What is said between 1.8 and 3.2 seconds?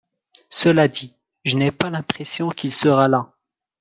l'impression qu'il sera